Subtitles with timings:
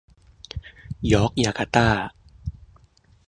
[1.11, 1.87] ยอร์คยาการ์ต้า